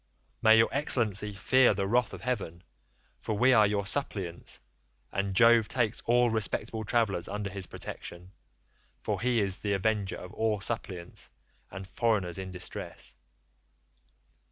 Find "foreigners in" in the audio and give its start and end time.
11.87-12.49